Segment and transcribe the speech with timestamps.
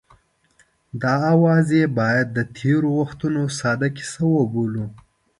[1.01, 4.85] دا اوازې باید د تېرو وختونو ساده کیسه وبولو.